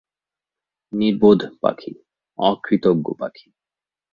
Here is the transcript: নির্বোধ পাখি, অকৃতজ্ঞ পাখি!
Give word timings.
নির্বোধ 0.93 1.39
পাখি, 1.61 1.91
অকৃতজ্ঞ 2.39 3.07
পাখি! 3.19 3.47